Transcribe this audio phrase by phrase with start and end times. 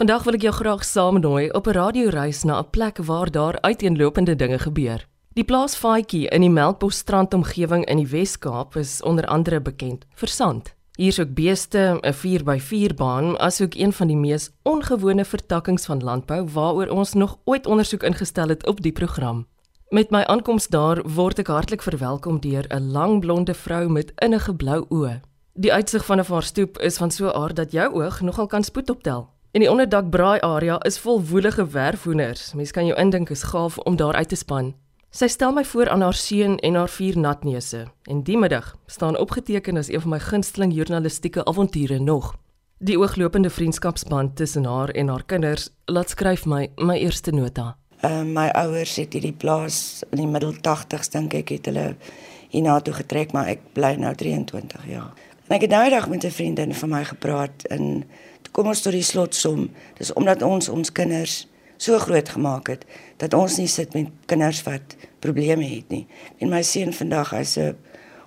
[0.00, 4.36] Vandag wil ek jou graag saamnooi op 'n radioreis na 'n plek waar daar uiteenlopende
[4.36, 5.06] dinge gebeur.
[5.34, 10.28] Die plaas Faatjie in die Melkbosstrand omgewing in die Wes-Kaap is onder andere bekend vir
[10.28, 10.74] sand.
[10.96, 16.02] Hier is ook beeste, 'n 4x4 baan, asook een van die mees ongewone vertakkings van
[16.02, 19.46] landbou waaroor ons nog ooit ondersoek ingestel het op die program.
[19.88, 24.54] Met my aankoms daar word ek hartlik verwelkom deur 'n lang blonde vrou met innige
[24.54, 25.20] blou oë.
[25.54, 28.46] Die uitsig van 'n haar stoep is van so 'n aard dat jou oog nogal
[28.46, 29.28] kan spoed optel.
[29.50, 32.52] En die onderdak braai area is vol woelige werfhoenders.
[32.54, 34.74] Mens kan jou indink is gaaf om daar uit te span.
[35.10, 39.18] Sy stel my voor aan haar seun en haar vier natneuse en die middag staan
[39.18, 42.36] opgeteken as een van my gunsteling journalistieke avonture nog.
[42.78, 47.76] Die ooglopende vriendskapsband tussen haar en haar kinders laat skryf my my eerste nota.
[48.04, 51.96] Uh, my ouers het hierdie plaas in die middel 80s dink ek het hulle
[52.54, 55.10] hiernatoe getrek maar ek bly nou 23 jaar.
[55.50, 58.04] En ek het nou eendag met 'n vriendin van my gepraat en
[58.52, 59.68] kom ons tot die slotsom.
[59.98, 61.46] Dis omdat ons ons kinders
[61.80, 62.84] so groot gemaak het
[63.20, 66.06] dat ons nie sit met kinders wat probleme het nie.
[66.40, 67.76] En my seun vandag, hy's 'n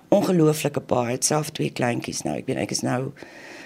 [0.08, 2.36] ongelooflike pa, hy het self twee kleintjies nou.
[2.36, 3.12] Ek weet ek is nou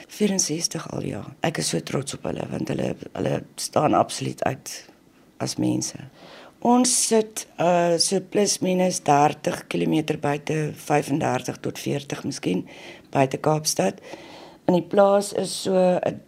[0.09, 1.23] 64 al ja.
[1.45, 4.75] Ek is so trots op hulle want hulle hulle staan absoluut uit
[5.39, 5.99] as mense.
[6.67, 12.67] Ons sit uh so plus minus 30 km buite 35 tot 40 miskien
[13.11, 14.01] buite Kaapstad.
[14.69, 15.73] En die plaas is so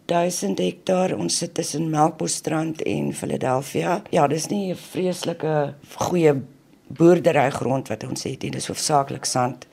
[0.08, 1.12] 1000 hektaar.
[1.12, 3.98] Ons sit tussen Melkbosstrand en Philadelphia.
[4.10, 6.34] Ja, dis nie 'n vreeslike goeie
[6.86, 8.50] boerderygrond wat ons het nie.
[8.50, 9.66] Dis hoofsaaklik sand.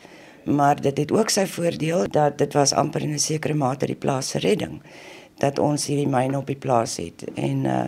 [0.44, 3.96] Maar dit het ook sy voordeel dat dit was amper in 'n sekere mate die
[3.96, 4.82] plaas se redding
[5.38, 7.24] dat ons hierdie myn op die plaas het.
[7.36, 7.86] En uh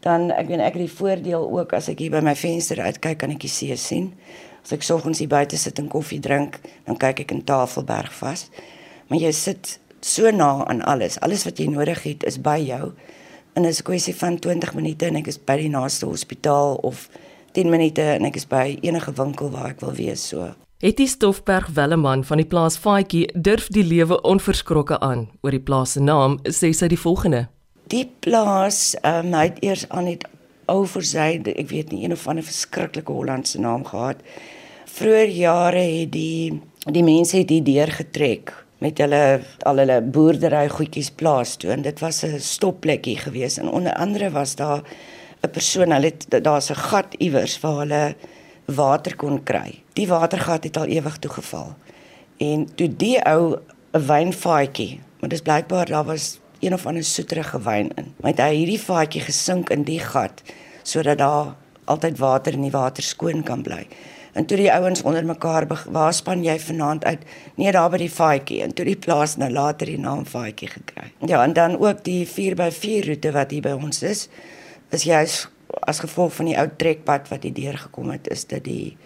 [0.00, 3.18] dan ek weet ek het die voordeel ook as ek hier by my venster uitkyk
[3.18, 4.14] kan ek die see sien.
[4.62, 8.50] As ek soggens hier buite sit en koffie drink, dan kyk ek in Tafelberg vas.
[9.08, 11.20] Maar jy sit so na aan alles.
[11.20, 12.92] Alles wat jy nodig het is by jou.
[13.56, 16.74] En dit is 'n kwessie van 20 minute en ek is by die naaste hospitaal
[16.74, 17.08] of
[17.52, 20.54] 10 minute en ek is by enige winkel waar ek wil wees so.
[20.78, 25.28] Etie Stoffberg Welleman van die plaas Faatjie durf die lewe onverskrokke aan.
[25.40, 27.48] Oor die plaas se naam sê sy die volgende:
[27.88, 30.24] Die plaas, ehm um, hy het eers aan het
[30.66, 34.16] oor sy, ek weet nie, een of ander verskriklike Hollandse naam gehad.
[34.84, 40.68] Vroeger jare het die die mense het hier deur getrek met hulle al hulle boerdery
[40.68, 44.82] goedjies plaas toe en dit was 'n stopplekkie gewees en onder andere was daar
[45.42, 48.14] 'n persoon hulle daar's 'n gat iewers waar hulle
[48.64, 49.82] water kon kry.
[49.92, 51.74] Die watergat het al ewig toegeval.
[52.36, 53.56] En toe die ou
[53.92, 58.14] 'n wynvaatjie, maar dis blykbaar daar was een of ander soeterige wyn in.
[58.20, 60.42] Maar hy het hierdie vaatjie gesink in die gat
[60.82, 61.54] sodat daar
[61.84, 63.86] altyd water in die water skoon kan bly.
[64.36, 67.22] En toe die ouens onder mekaar waar span jy vanaand uit?
[67.56, 71.08] Nee, daar by die faadjie en toe die plaas nou later die naam faadjie gekry.
[71.24, 74.26] Ja, en dan ook die 4x4 roete wat hier by ons is,
[74.92, 75.46] is juis
[75.88, 78.96] as gevolg van die ou trekpad wat hier deur gekom het, is dit die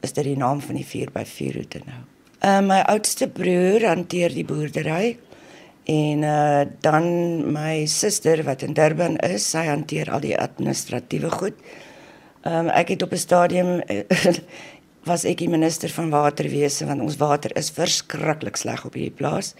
[0.00, 2.00] is dit die naam van die 4x4 roete nou.
[2.46, 5.18] Uh my oudste broer hanteer die boerdery
[5.90, 7.04] en uh dan
[7.52, 11.60] my suster wat in Durban is, sy hanteer al die administratiewe goed.
[12.46, 13.82] Ehm um, ek het op 'n stadium
[15.08, 19.54] was ek die minister van waterwese want ons water is verskriklik sleg op hierdie plaas.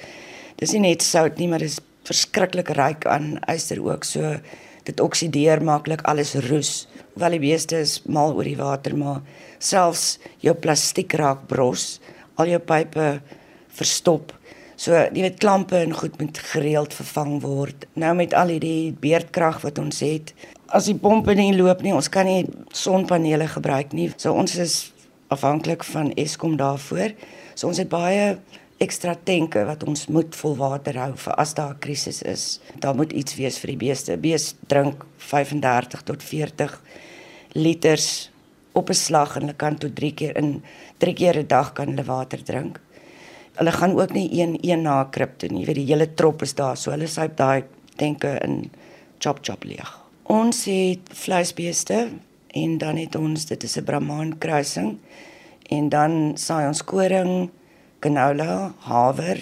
[0.61, 1.79] Dis nie net sout nie, maar dis
[2.09, 4.07] verskriklik ryk aan yster ook.
[4.07, 4.37] So
[4.89, 6.87] dit oksideer maklik, alles roes.
[7.15, 9.21] Hoewel die beeste is mal oor die water, maar
[9.59, 11.99] selfs jou plastiek raak bros,
[12.41, 13.19] al jou pype
[13.79, 14.33] verstop.
[14.79, 17.89] So jy weet klampe en goed moet gereeld vervang word.
[17.99, 20.33] Nou met al hierdie beerdkrag wat ons het,
[20.71, 24.13] as die pompe nie loop nie, ons kan nie sonpanele gebruik nie.
[24.17, 24.79] So ons is
[25.29, 27.13] afhanklik van Eskom daarvoor.
[27.55, 28.39] So ons het baie
[28.79, 32.61] ekstra tanke wat ons moet vol water hou vir as daar 'n krisis is.
[32.79, 34.17] Daar moet iets wees vir die beeste.
[34.17, 36.81] Beeste drink 35 tot 40
[37.53, 38.31] liters
[38.73, 40.63] op 'n slag en hulle kan tot 3 keer in
[40.99, 42.81] 3 keer 'n dag kan hulle water drink.
[43.55, 45.61] Hulle gaan ook nie een een na krip toe nie.
[45.61, 47.65] Jy weet die hele trop is daar, so hulle syp daai
[47.97, 48.71] tanke in
[49.19, 49.99] chop chop leeg.
[50.23, 52.09] Ons het vleisbeeste
[52.63, 54.99] en dan het ons dit is 'n Brahman kruising
[55.69, 57.51] en dan saai ons koring,
[57.99, 59.39] canola, haver,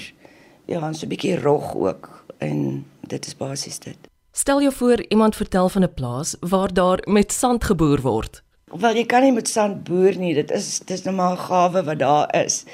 [0.67, 3.97] ja, so 'n bietjie rog ook en dit is basies dit.
[4.33, 8.43] Stel jou voor iemand vertel van 'n plaas waar daar met sand geboer word.
[8.65, 11.85] Wel jy kan nie met sand boer nie, dit is dis nou maar 'n gawe
[11.85, 12.65] wat daar is.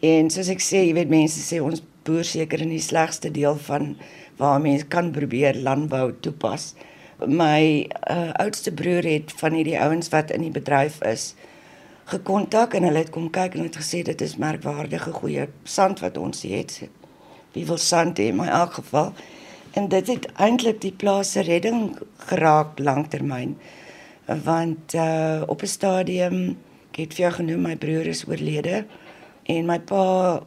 [0.00, 3.56] En soos ek sê, jy weet mense sê ons boer seker in die slegste deel
[3.56, 3.96] van
[4.36, 6.74] waar mense kan probeer landbou toepas
[7.26, 11.34] my uh, oudste broer het van hierdie ouens wat in die bedryf is
[12.04, 16.16] gekontak en hulle het kom kyk en het gesê dit is merkwaardige goeie sand wat
[16.18, 16.88] ons het.
[17.52, 18.32] Wie wil sand hê?
[18.32, 19.12] Maar in elk geval
[19.72, 21.96] En dit het eintlik die plaas se redding
[22.28, 23.56] geraak lanktermyn.
[24.44, 26.56] Want uh op 'n stadium
[26.90, 28.84] ek het vir jou genoem my broer is oorlede
[29.42, 30.42] en my pa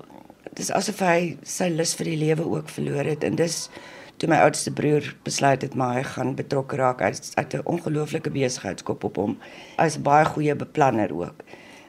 [0.53, 3.69] dis asof hy sy lus vir die lewe ook verloor het en dis
[4.17, 8.29] toe my oudste broer besluit het maar hy gaan betrokke raak uit uit 'n ongelooflike
[8.29, 9.37] besigheidskop op hom.
[9.77, 11.43] Hy's baie goeie beplanner ook.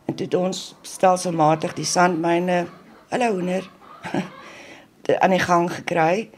[0.06, 2.67] En toe het ons stelselmatig die sandmyne,
[3.08, 3.70] hulle hoender
[5.23, 6.28] aan die gang gekry.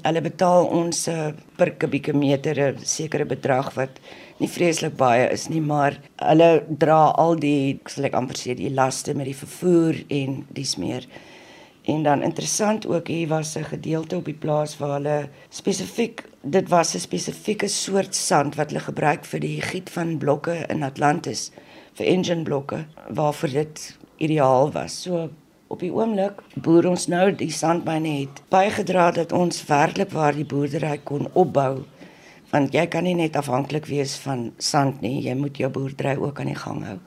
[0.00, 4.00] Hulle betaal ons uh, per kubieke meter 'n sekere bedrag wat
[4.38, 8.72] nie vreeslik baie is nie, maar hulle dra al die, sal ek amper sê, die
[8.72, 11.04] laste met die vervoer en dis meer.
[11.84, 16.68] En dan interessant ook hier was 'n gedeelte op die plaas waar hulle spesifiek dit
[16.68, 21.50] was 'n spesifieke soort sand wat hulle gebruik vir die giet van blokke in Atlantis
[21.92, 25.02] vir engine blokke waarvoor dit ideaal was.
[25.02, 25.30] So
[25.66, 30.44] op die oomblik boer ons nou die sandmyne het bygedra dat ons werklik waar die
[30.44, 31.84] boerdery kon opbou
[32.50, 36.40] want jy kan nie net afhanklik wees van sand nie, jy moet jou boerdery ook
[36.40, 36.98] aan die gang hou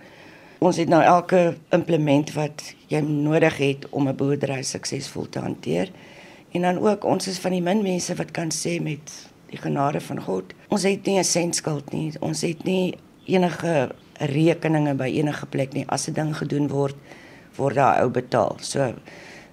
[0.64, 5.92] ons het nou elke implement wat jy nodig het om 'n boerdery suksesvol te hanteer.
[6.52, 9.12] En dan ook ons is van die min mense wat kan sê met
[9.50, 12.14] die genade van God, ons het nie 'n sent skuld nie.
[12.20, 12.96] Ons het nie
[13.26, 15.86] enige rekeninge by enige plek nie.
[15.88, 16.96] As 'n ding gedoen word,
[17.56, 18.58] word daar ou betaal.
[18.60, 18.94] So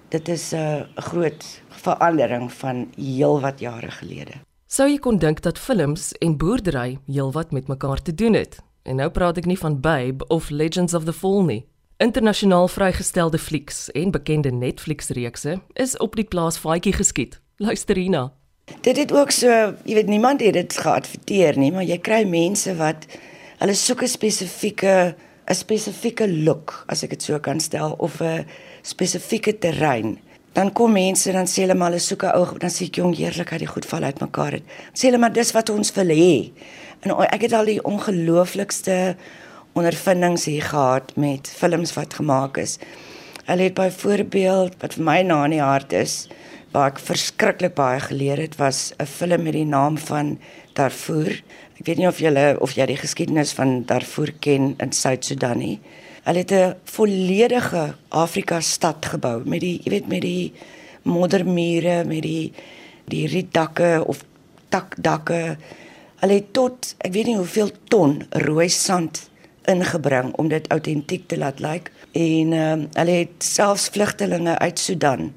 [0.09, 4.33] dit is 'n groot verandering van heelwat jare gelede.
[4.67, 8.61] Sou jy kon dink dat films en boerdery heelwat met mekaar te doen het?
[8.83, 11.67] En nou praat ek nie van Babe of Legends of the Fall nie.
[12.01, 17.41] Internasionaal vrygestelde flieks en bekende Netflix-reekse is op die plaas Faatjie geskiet.
[17.57, 18.33] Luister hierna.
[18.81, 19.49] Dit het ook so,
[19.85, 23.05] jy weet niemand het dit geadverteer nie, maar jy kry mense wat
[23.61, 25.15] hulle soek 'n spesifieke
[25.51, 28.47] 'n spesifieke look, as ek dit so kan stel, of 'n
[28.83, 30.19] spesifieke terrein.
[30.53, 33.17] Dan kom mense dan sê hulle maar hulle soek 'n ou, dan sê ek jong
[33.17, 34.63] heerlikheid, die goed val uitmekaar het.
[34.95, 36.53] Sê hulle maar dis wat ons wil hê.
[37.01, 39.17] En ek het al die ongelooflikste
[39.73, 42.79] ondervindings hier gehad met films wat gemaak is.
[43.47, 46.29] Hulle het byvoorbeeld wat vir my na in die hart is,
[46.75, 50.39] waar ek verskriklik baie geleer het, was 'n film met die naam van
[50.75, 51.43] Darfur.
[51.81, 55.81] Ek weet nie of julle of jy die geskiedenis van Darfur ken in Suud-Sudan nie.
[56.25, 60.53] Hulle het 'n volledige Afrika stad gebou met die jy weet met die
[61.03, 62.53] moddermure, met die
[63.09, 64.25] die rietdakke of
[64.69, 65.57] takdakke
[66.21, 69.23] Hulle het tot ek weet nie hoeveel ton rooi sand
[69.71, 74.79] ingebring om dit autentiek te laat lyk en ehm um, hulle het selfs vlugtelinge uit
[74.79, 75.31] Sudan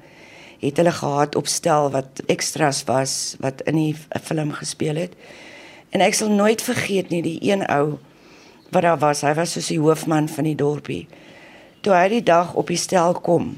[0.64, 5.12] het hulle gehad op stel wat extras was wat in die film gespeel het.
[5.90, 7.98] En ek sal nooit vergeet nie die een ou
[8.72, 9.22] wat daar was.
[9.22, 11.04] Hy was soos die hoofman van die dorpie.
[11.84, 13.52] Toe hy die dag op die stel kom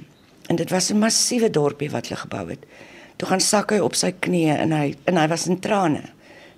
[0.47, 2.63] en dit was 'n massiewe dorpie wat hulle gebou het.
[3.17, 6.03] Toe gaan sak hy op sy knieë en hy en hy was in trane.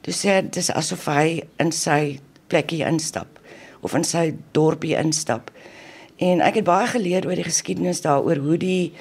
[0.08, 2.16] Toe sê hy dis asof hy in sy
[2.48, 3.28] plekkie instap
[3.84, 5.50] of in sy dorpie instap.
[6.16, 8.94] En ek het baie geleer oor die geskiedenis daaroor hoe die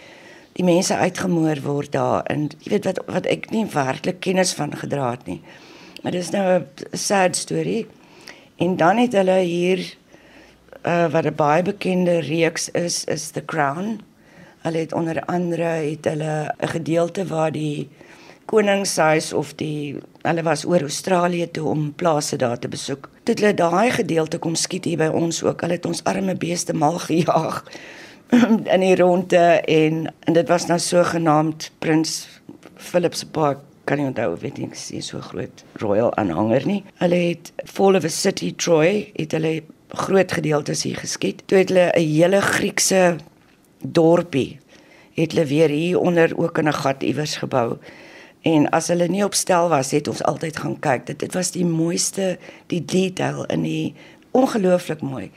[0.58, 4.76] die mense uitgemoor word daar en jy weet wat wat ek nie werklik kennis van
[4.76, 5.40] gedra het nie.
[6.04, 7.88] Maar dis nou 'n sad storie.
[8.60, 9.80] En dan het hulle hier
[10.84, 14.02] uh wat 'n baie bekende reeks is is The Crown.
[14.68, 17.88] Hulle het onder andere het hulle 'n gedeelte waar die
[18.46, 19.96] koningshuis of die
[20.28, 23.10] hulle was oor Australië toe om plase daar te besoek.
[23.24, 25.62] Dit hulle daai gedeelte kom skiet hier by ons ook.
[25.62, 27.64] Hulle het ons arme beeste mal gejaag
[28.68, 32.28] in die ronde en en dit was nou so genaamd Prins
[32.76, 36.82] Philip se park kan nie onthou weet nie sy so groot royal aanhanger nie.
[37.00, 41.46] Hulle het Fall of a City Troy het hulle groot gedeeltes hier geskiet.
[41.48, 43.18] Toe het hulle 'n hele Griekse
[43.80, 44.60] dorpie
[45.18, 47.78] het hulle weer hier onder ook in 'n gat iewers gebou.
[48.48, 51.06] En as hulle nie op stel was, het ons altyd gaan kyk.
[51.10, 52.38] Dit dit was die mooiste,
[52.72, 53.96] die detail in die
[54.38, 55.30] ongelooflik mooi.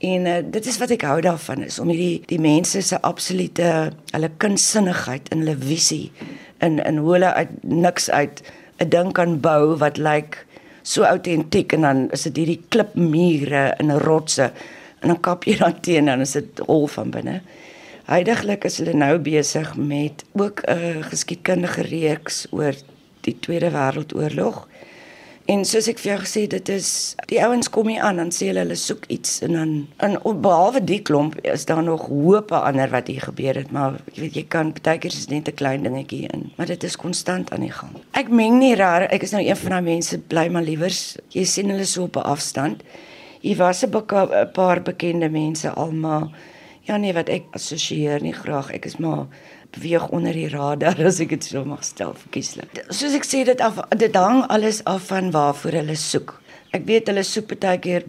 [0.00, 3.68] En uh, dit is wat ek hou daarvan is om hierdie die mense se absolute
[4.14, 6.08] hulle kunsinnigheid en hulle visie
[6.64, 8.40] in in hoe hulle uit niks uit
[8.80, 10.38] 'n ding kan bou wat lyk
[10.82, 14.48] so autentiek en dan is dit hierdie klipmure en rotse
[15.00, 17.40] en dan kap jy dan teen en dan is dit hol van binne.
[18.10, 22.74] Heidiglik is hulle nou besig met ook 'n geskiedkundige reeks oor
[23.20, 24.66] die Tweede Wêreldoorlog.
[25.44, 28.46] En soos ek vir jou gesê dit is die ouens kom hier aan dan sê
[28.46, 32.90] hulle hulle soek iets en dan en behalwe die klomp is daar nog hoop ander
[32.90, 35.82] wat hier gebeur het maar jy weet jy kan baie keer is net 'n klein
[35.82, 37.90] dingetjie in maar dit is konstant aan die gang.
[38.12, 41.44] Ek meng nie rare ek is nou een van daai mense bly maar liewers jy
[41.44, 42.82] sien hulle so op 'n afstand.
[43.40, 43.90] Hier was 'n
[44.52, 46.30] paar bekende mense almal
[46.90, 48.72] Ja nee, wat ek assosieer nie graag.
[48.74, 49.28] Ek is maar
[49.76, 52.80] beweeg onder die radar as ek dit so mag stel verkieslik.
[52.90, 56.34] Soos ek sê dit af dit hang alles af van waarvoor hulle soek.
[56.74, 58.08] Ek weet hulle soek baie keer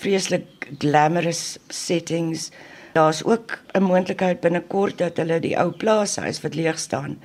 [0.00, 2.48] vreeslik glamorous settings.
[2.96, 7.18] Daar's ook 'n moontlikheid binnekort dat hulle die ou plaashuis wat leeg staan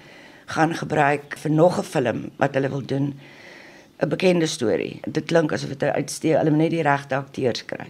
[0.51, 3.15] gaan gebruik vir nog 'n film wat hulle wil doen.
[4.03, 4.99] 'n Bekende storie.
[5.07, 7.87] Dit klink asof dit uitsteek, hulle moet net die regte akteurs kry.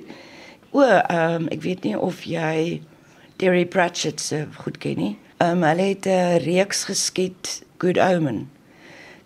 [0.72, 2.82] O, ehm um, ek weet nie of jy
[3.39, 5.13] Terry Pratchett se goed ken nie.
[5.39, 8.50] Um, hulle het 'n reeks geskiet Good Omen.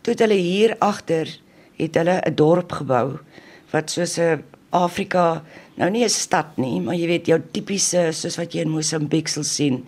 [0.02, 1.28] Toe hulle hier agter
[1.78, 3.18] het hulle 'n dorp gebou
[3.72, 5.42] wat soos 'n Afrika,
[5.76, 9.28] nou nie 'n stad nie, maar jy weet jou tipiese soos wat jy in Mosambiek
[9.28, 9.86] sal sien.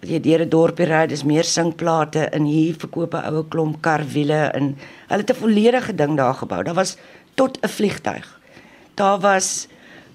[0.00, 3.82] Wat jy deur 'n dorpie ry, dis meer singplate en hier verkoop 'n oue klomp
[3.82, 4.76] karwiele en
[5.08, 6.62] hulle het 'n volledige ding daar gebou.
[6.62, 6.96] Daar was
[7.34, 8.40] tot 'n vliegtyg.
[8.94, 9.66] Daar was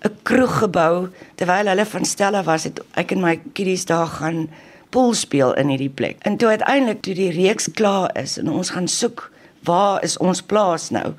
[0.06, 4.50] 'n kroeg gebou terwyl hulle van Stella was het ek en my kiddies daar gaan
[4.90, 6.18] pool speel in hierdie plek.
[6.22, 9.32] En toe uiteindelik toe die reeks klaar is en ons gaan soek
[9.66, 11.14] waar is ons plaas nou?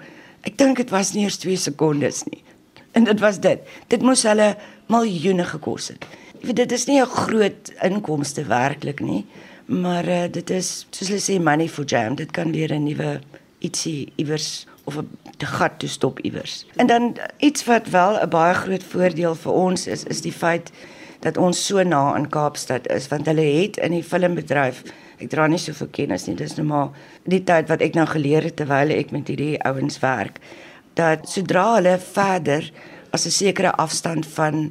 [0.47, 2.43] Ek dink dit was nie eers 2 sekondes nie.
[2.95, 3.61] En dit was dit.
[3.93, 4.55] Dit moes hulle
[4.93, 6.07] miljoene gekos het.
[6.39, 9.27] Ek weet dit is nie 'n groot inkomste werklik nie,
[9.67, 12.15] maar uh, dit is soos hulle sê money for jam.
[12.15, 13.21] Dit kan weer 'n nuwe
[13.59, 15.09] ietsie iewers of 'n
[15.45, 16.67] gat toe stop iewers.
[16.77, 20.71] En dan iets wat wel 'n baie groot voordeel vir ons is, is die feit
[21.21, 24.83] dat ons so na in Kaapstad is want hulle het in die filmbedryf
[25.17, 26.91] ek dra nie soveel kennis nie dis nou maar
[27.25, 30.41] die tyd wat ek nou geleer het terwyl ek met hierdie ouens werk
[30.99, 32.71] dat sodra hulle verder
[33.17, 34.71] as 'n sekere afstand van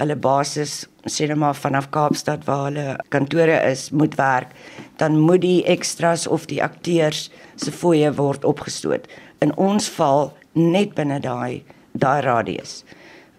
[0.00, 4.54] hulle basis sê net maar vanaf Kaapstad waar hulle kantore is moet werk
[4.96, 9.08] dan moet die extras of die akteurs se fooie word opgestoot
[9.40, 12.84] in ons val net binne daai daai radius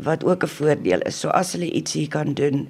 [0.01, 1.19] wat ook 'n voordeel is.
[1.19, 2.67] So as hulle iets hier kan doen,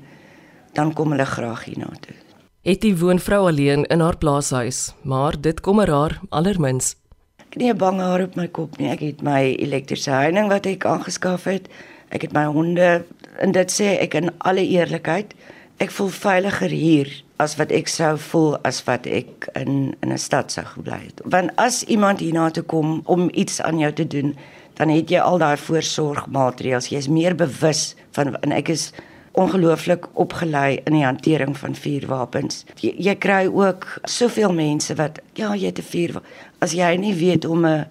[0.74, 2.16] dan kom hulle graag hiernatoe.
[2.62, 6.96] Het die woonvrou alleen in haar plaashuis, maar dit kom er haar allermins.
[7.38, 8.90] Ek het nie 'n bang haar op my kop nie.
[8.90, 11.68] Ek het my elektriese heining wat ek aangeskaf het.
[12.10, 13.06] Ek het my honde
[13.40, 15.34] en dit sê ek in alle eerlikheid,
[15.78, 20.18] ek voel veiliger hier as wat ek sou voel as wat ek in in 'n
[20.18, 21.22] stad sou gebly het.
[21.26, 24.36] Want as iemand hiernatoe kom om iets aan jou te doen,
[24.74, 26.88] dan het jy al daai voorsorgmaatreëls.
[26.88, 28.92] Jy's meer bewus van en ek is
[29.32, 32.66] ongelooflik opgelei in die hantering van vuurwapens.
[32.80, 36.22] Jy, jy kry ook soveel mense wat ja, jy te vuur
[36.60, 37.86] as jy nie weet om 'n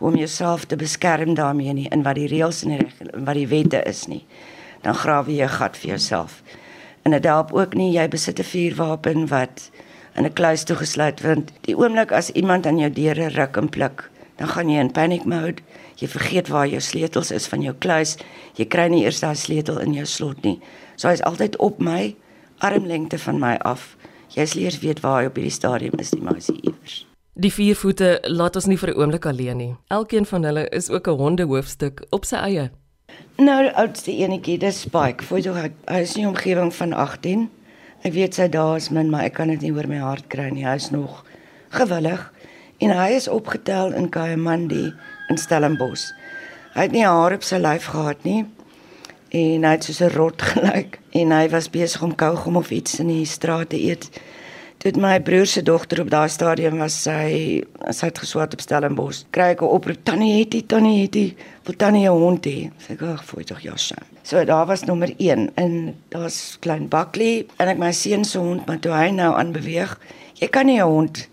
[0.00, 3.34] om jouself te beskerm daarmee nie in wat die reëls en die reg en wat
[3.34, 4.24] die wette is nie.
[4.82, 6.42] Dan grawe jy 'n gat vir jouself.
[7.08, 9.70] En dit help ook nie jy besit 'n vuurwapen wat
[10.16, 11.52] in 'n kluis toegesluit word.
[11.60, 15.24] Die oomblik as iemand aan jou deure ruk en pluk, dan gaan jy in panic
[15.24, 15.62] mode.
[15.94, 18.16] Jy vergeet waar jou sleutels is van jou kluis.
[18.54, 20.60] Jy kry nie eers daai sleutel in jou slot nie.
[20.96, 22.16] So hy's altyd op my
[22.58, 23.96] armlengte van my af.
[24.28, 27.06] Jy sleers weet waar hy op hierdie stadium is, die meisie iewers.
[27.34, 29.76] Die vier voete laat ons nie vir 'n oomblik alleen nie.
[29.88, 32.70] Elkeen van hulle is ook 'n hondehoofstuk op sy eie.
[33.38, 35.24] Nou, die oudste enetjie, dis Spike.
[35.24, 35.52] Voor jy
[35.86, 37.50] hy is in 'n omgewing van 18.
[38.02, 40.50] Ek weet sy daar is min, maar ek kan dit nie oor my hart kry
[40.50, 40.64] nie.
[40.66, 41.24] Hy is nog
[41.70, 42.32] gewillig
[42.78, 44.92] en hy is opgetel in Kayamandi
[45.28, 46.12] in Stellenbosch.
[46.74, 48.44] Hy het nie haar op sy lyf gehad nie
[49.34, 53.00] en hy het soos 'n rot gelyk en hy was besig om kougom of iets
[53.00, 54.10] in die straat te eet.
[54.78, 59.24] Toe my broer se dogter op daai stadium was sy sy het geswat op Stellenbosch.
[59.34, 62.70] Kry ek 'n oproep tannie het hy tannie het hy wil tannie 'n hond hê.
[62.78, 63.96] Sê ek fooi tog Josha.
[64.22, 68.66] So daar was nommer 1 en daar's klein Buckley en ek my seun se hond
[68.66, 69.98] maar toe hy nou aanbeweeg.
[70.34, 71.28] Jy kan nie 'n hond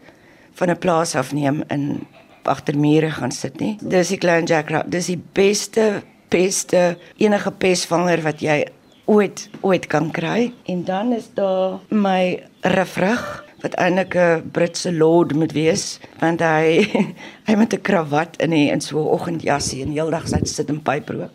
[0.53, 2.07] van 'n plaas afneem in
[2.43, 3.77] agter mure gaan sit nie.
[3.81, 4.91] Dis die klein Jack Rabbit.
[4.91, 8.65] Dis die beste beste enige pesvanger wat jy
[9.05, 10.53] ooit ooit kan kry.
[10.65, 16.85] En dan is daar my refrug wat eintlik 'n Britse lord moet wees want hy
[17.47, 21.31] hy met 'n kravat in en so 'n oggendjassie en heeldag sit in pyprook.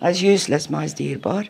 [0.00, 1.48] Hy's useless, maar hy's dierbaar.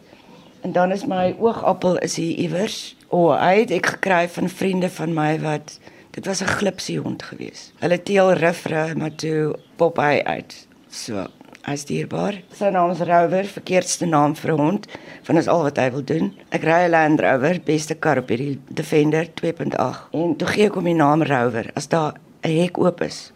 [0.61, 2.97] En dan is my oogappel is hier iewers.
[3.09, 5.79] O, oh, hy het ek gekry van vriende van my wat
[6.15, 7.73] Dit was 'n glipsie hond gewees.
[7.79, 10.67] Hulle teel riffre maar toe pop hy uit.
[10.89, 11.27] So,
[11.65, 12.39] hy's dierbaar.
[12.57, 14.87] Sy naam is Rover, verkeerdste naam vir 'n hond,
[15.23, 16.35] van is al wat hy wil doen.
[16.51, 20.13] Ek ry 'n Land Rover, beste kar op hierdie Defender 2.8.
[20.13, 23.33] En toe gee ek hom die naam Rover as daar 'n hek oop is.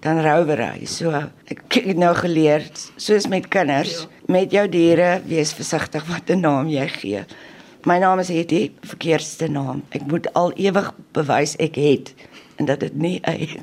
[0.00, 0.84] Dan Rover hy.
[0.84, 1.10] So,
[1.46, 2.62] ek het nou geleer,
[2.96, 4.08] soos met kinders, ja.
[4.28, 7.24] met jou diere, wees versigtig wat 'n naam jy gee.
[7.84, 9.82] My naam is Hetty, verkeerdste naam.
[9.90, 12.14] Ek moet al ewig bewys ek het
[12.56, 13.60] en dat dit nie hy.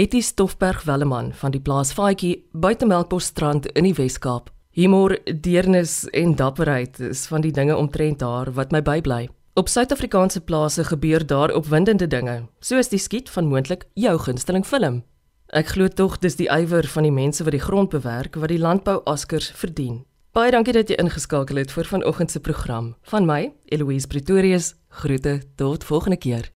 [0.00, 4.46] Hetty Stoffberg Welleman van die plaas Faatjie buite Melkbosstrand in die Wes-Kaap.
[4.72, 5.12] Humor,
[5.44, 9.26] deernis en dapperheid is van die dinge omtrent haar wat my bybly.
[9.60, 15.02] Op Suid-Afrikaanse plase gebeur daar opwindende dinge, soos die skiet van moontlik jou gunsteling film.
[15.52, 18.62] Ek glo tog dis die ywer van die mense wat die grond bewerk wat die
[18.62, 20.06] landbou askers verdien.
[20.32, 22.94] Baie dankie dat jy ingeskakel het vir vanoggend se program.
[23.12, 26.48] Van my, Eloise Pretorius, groete tot volgende keer.